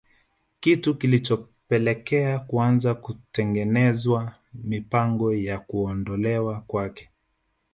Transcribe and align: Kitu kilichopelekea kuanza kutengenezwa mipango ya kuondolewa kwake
Kitu 0.59 0.95
kilichopelekea 0.97 2.39
kuanza 2.39 2.93
kutengenezwa 2.95 4.35
mipango 4.53 5.33
ya 5.33 5.59
kuondolewa 5.59 6.61
kwake 6.61 7.09